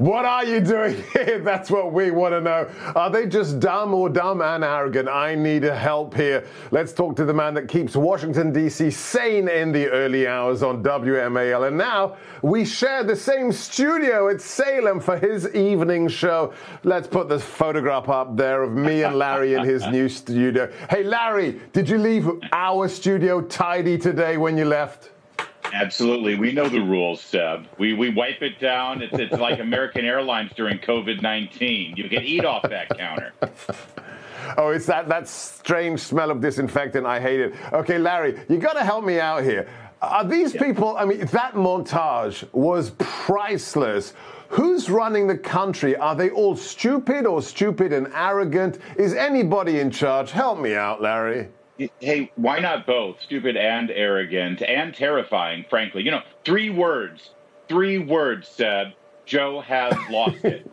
[0.01, 1.37] What are you doing here?
[1.37, 2.67] That's what we want to know.
[2.95, 5.07] Are they just dumb or dumb and arrogant?
[5.07, 6.43] I need help here.
[6.71, 8.89] Let's talk to the man that keeps Washington, D.C.
[8.89, 11.67] sane in the early hours on WMAL.
[11.67, 16.51] And now we share the same studio at Salem for his evening show.
[16.83, 20.67] Let's put this photograph up there of me and Larry in his new studio.
[20.89, 25.11] Hey, Larry, did you leave our studio tidy today when you left?
[25.73, 27.65] Absolutely, we know the rules, Seb.
[27.77, 29.01] We we wipe it down.
[29.01, 31.95] It's it's like American Airlines during COVID nineteen.
[31.95, 33.33] You can eat off that counter.
[34.57, 37.05] Oh, it's that, that strange smell of disinfectant.
[37.05, 37.53] I hate it.
[37.71, 39.69] Okay, Larry, you got to help me out here.
[40.01, 40.63] Are these yeah.
[40.63, 44.13] people, I mean, that montage was priceless.
[44.49, 45.95] Who's running the country?
[45.95, 48.79] Are they all stupid or stupid and arrogant?
[48.97, 50.31] Is anybody in charge?
[50.31, 51.49] Help me out, Larry.
[51.99, 53.21] Hey, why not both?
[53.21, 56.03] Stupid and arrogant and terrifying, frankly.
[56.03, 57.31] You know, three words.
[57.67, 58.93] Three words, said,
[59.25, 60.67] Joe has lost it.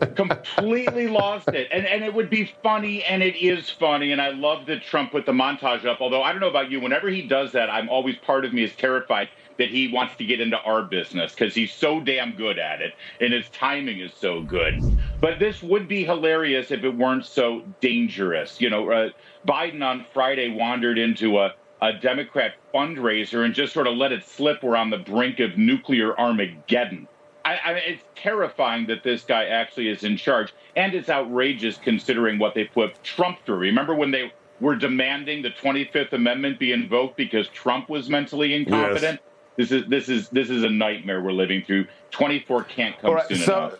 [0.16, 1.68] completely lost it.
[1.72, 4.12] And and it would be funny, and it is funny.
[4.12, 6.00] And I love that Trump put the montage up.
[6.00, 8.64] Although I don't know about you, whenever he does that, I'm always part of me
[8.64, 9.28] is terrified
[9.60, 12.94] that he wants to get into our business because he's so damn good at it
[13.20, 14.80] and his timing is so good.
[15.20, 18.58] But this would be hilarious if it weren't so dangerous.
[18.58, 19.10] You know, uh,
[19.46, 24.24] Biden on Friday wandered into a a Democrat fundraiser and just sort of let it
[24.24, 24.62] slip.
[24.62, 27.08] We're on the brink of nuclear Armageddon.
[27.44, 31.78] I, I mean, it's terrifying that this guy actually is in charge, and it's outrageous
[31.78, 33.56] considering what they put Trump through.
[33.58, 34.30] Remember when they
[34.60, 39.20] were demanding the 25th Amendment be invoked because Trump was mentally incompetent?
[39.22, 39.29] Yes.
[39.60, 41.86] This is this is this is a nightmare we're living through.
[42.12, 43.78] 24 can't come right, soon so- enough.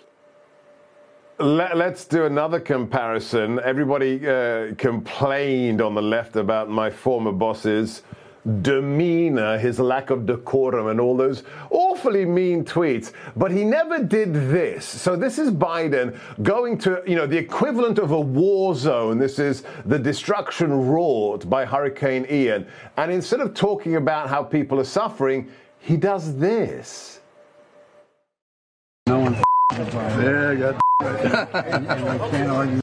[1.38, 3.60] Let, us do another comparison.
[3.60, 8.02] Everybody uh, complained on the left about my former bosses
[8.62, 13.12] demeanor, his lack of decorum, and all those awfully mean tweets.
[13.36, 14.84] But he never did this.
[14.84, 19.18] So this is Biden going to, you know, the equivalent of a war zone.
[19.18, 22.66] This is the destruction wrought by Hurricane Ian.
[22.96, 25.50] And instead of talking about how people are suffering,
[25.80, 27.20] he does this.
[29.06, 29.42] No one.
[29.72, 30.80] Yeah, I got.
[31.00, 32.80] and, and I can't argue.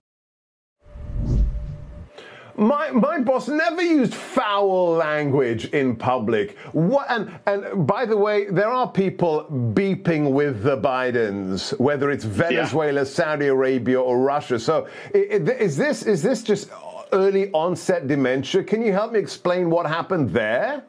[2.59, 6.57] My, my boss never used foul language in public.
[6.71, 9.45] What, and, and by the way, there are people
[9.75, 13.03] beeping with the Bidens, whether it's Venezuela, yeah.
[13.03, 14.57] Saudi Arabia, or Russia.
[14.57, 16.71] So is this, is this just
[17.13, 18.63] early onset dementia?
[18.63, 20.83] Can you help me explain what happened there?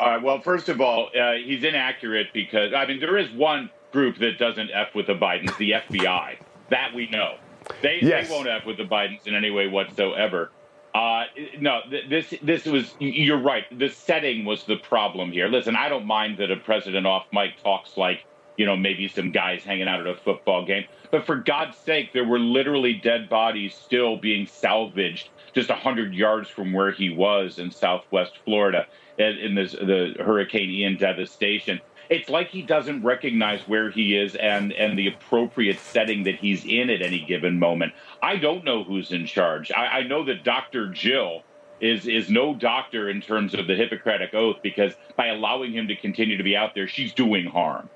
[0.00, 0.22] All right.
[0.22, 4.38] Well, first of all, uh, he's inaccurate because, I mean, there is one group that
[4.38, 6.38] doesn't F with the Bidens, the FBI.
[6.70, 7.36] That we know.
[7.82, 8.28] They, yes.
[8.28, 10.52] they won't F with the Bidens in any way whatsoever.
[10.94, 11.24] Uh,
[11.60, 12.94] no, this this was.
[12.98, 13.64] You're right.
[13.78, 15.46] The setting was the problem here.
[15.48, 18.24] Listen, I don't mind that a president off mic talks like
[18.56, 22.12] you know maybe some guys hanging out at a football game, but for God's sake,
[22.12, 27.58] there were literally dead bodies still being salvaged just hundred yards from where he was
[27.58, 28.86] in Southwest Florida
[29.20, 34.72] in this, the Hurricane Ian devastation it's like he doesn't recognize where he is and
[34.72, 37.92] and the appropriate setting that he's in at any given moment.
[38.20, 39.70] I don't know who's in charge.
[39.70, 40.88] I, I know that Dr.
[40.88, 41.42] Jill
[41.80, 45.96] is is no doctor in terms of the Hippocratic oath because by allowing him to
[45.96, 47.88] continue to be out there, she's doing harm.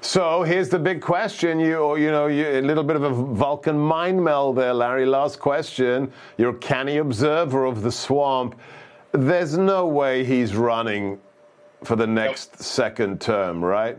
[0.00, 1.60] So here's the big question.
[1.60, 5.06] You, oh, you know, you, a little bit of a Vulcan mind meld there, Larry.
[5.06, 6.12] Last question.
[6.36, 8.56] You're a canny observer of the swamp.
[9.14, 11.20] There's no way he's running
[11.84, 12.62] for the next nope.
[12.62, 13.96] second term, right?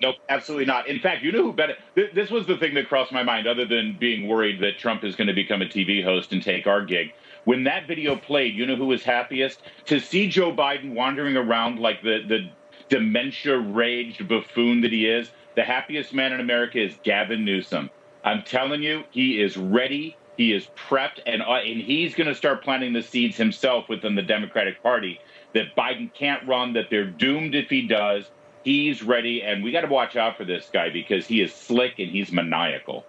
[0.00, 0.86] Nope, absolutely not.
[0.86, 1.74] In fact, you know who better?
[1.96, 5.16] This was the thing that crossed my mind, other than being worried that Trump is
[5.16, 7.12] going to become a TV host and take our gig.
[7.46, 9.60] When that video played, you know who was happiest?
[9.86, 12.48] To see Joe Biden wandering around like the, the
[12.88, 15.32] dementia raged buffoon that he is.
[15.56, 17.90] The happiest man in America is Gavin Newsom.
[18.22, 20.16] I'm telling you, he is ready.
[20.38, 24.14] He is prepped, and uh, and he's going to start planting the seeds himself within
[24.14, 25.20] the Democratic Party
[25.52, 28.30] that Biden can't run, that they're doomed if he does.
[28.62, 31.98] He's ready, and we got to watch out for this guy because he is slick
[31.98, 33.04] and he's maniacal.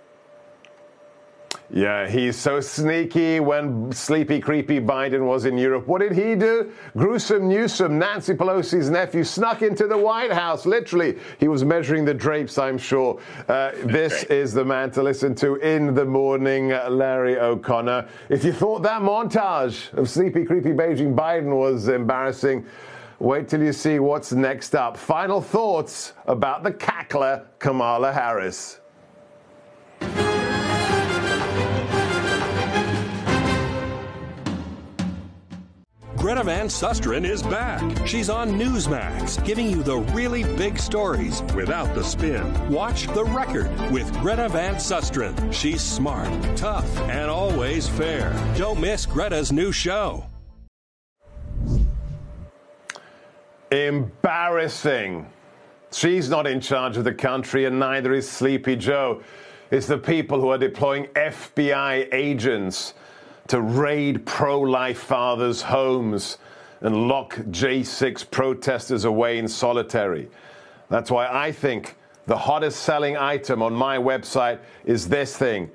[1.72, 3.40] Yeah, he's so sneaky.
[3.40, 6.72] When sleepy, creepy Biden was in Europe, what did he do?
[6.98, 10.66] Gruesome Newsom, Nancy Pelosi's nephew, snuck into the White House.
[10.66, 13.22] Literally, he was measuring the drapes, I'm sure.
[13.48, 18.08] Uh, this is the man to listen to in the morning, Larry O'Connor.
[18.30, 22.66] If you thought that montage of sleepy, creepy Beijing Biden was embarrassing,
[23.20, 24.98] wait till you see what's next up.
[24.98, 28.80] Final thoughts about the cackler Kamala Harris.
[36.30, 38.06] Greta Van Susteren is back.
[38.06, 42.70] She's on Newsmax, giving you the really big stories without the spin.
[42.70, 45.52] Watch The Record with Greta Van Susteren.
[45.52, 48.32] She's smart, tough, and always fair.
[48.56, 50.24] Don't miss Greta's new show.
[53.72, 55.26] Embarrassing.
[55.92, 59.24] She's not in charge of the country, and neither is Sleepy Joe.
[59.72, 62.94] It's the people who are deploying FBI agents
[63.50, 66.38] to raid pro life fathers' homes
[66.82, 70.30] and lock J6 protesters away in solitary.
[70.90, 71.96] That's why I think
[72.28, 75.72] the hottest selling item on my website is this thing.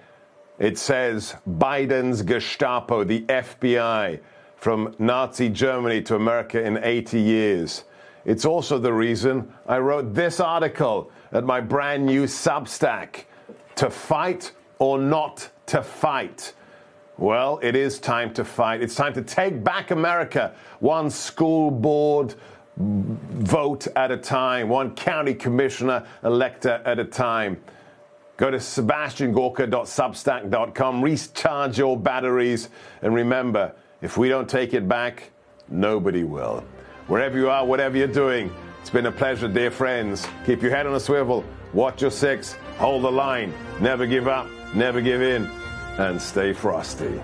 [0.59, 4.21] It says Biden's Gestapo, the FBI,
[4.57, 7.85] from Nazi Germany to America in 80 years.
[8.25, 13.25] It's also the reason I wrote this article at my brand new Substack
[13.75, 16.55] To Fight or Not to Fight.
[17.17, 18.83] Well, it is time to fight.
[18.83, 22.35] It's time to take back America, one school board
[22.77, 27.63] vote at a time, one county commissioner elector at a time.
[28.37, 32.69] Go to sebastiangorka.substack.com, recharge your batteries,
[33.03, 35.31] and remember if we don't take it back,
[35.69, 36.65] nobody will.
[37.07, 40.27] Wherever you are, whatever you're doing, it's been a pleasure, dear friends.
[40.47, 44.49] Keep your head on a swivel, watch your six, hold the line, never give up,
[44.75, 45.49] never give in
[45.99, 47.21] and stay frosty.